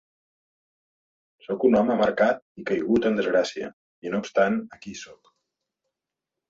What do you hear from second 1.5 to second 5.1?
un home marcat i caigut en desgràcia, i no obstant, aquí